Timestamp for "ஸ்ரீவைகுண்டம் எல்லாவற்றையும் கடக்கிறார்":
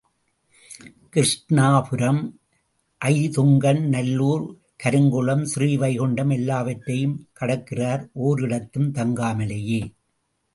5.55-8.03